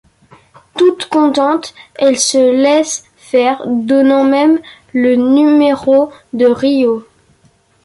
[0.79, 4.57] Toute contente, elle se laisse faire, donnant même
[4.95, 7.05] le numéro de Ryô.